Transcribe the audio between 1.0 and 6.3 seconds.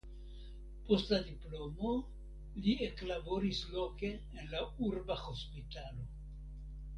la diplomo li eklaboris loke en la urba hospitalo.